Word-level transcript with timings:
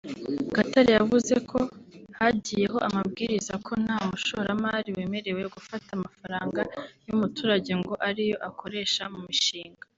Gatare 0.55 0.89
yavuze 0.99 1.33
ko 1.49 1.59
hagiyeho 2.19 2.77
amabwiriza 2.87 3.53
ko 3.65 3.71
nta 3.83 3.97
mushoramari 4.07 4.89
wemerewe 4.97 5.43
gufata 5.55 5.89
amafaranga 5.97 6.61
y’umuturage 7.07 7.71
ngo 7.81 7.93
ariyo 8.07 8.37
akoresha 8.49 9.03
mu 9.13 9.19
mushinga 9.27 9.83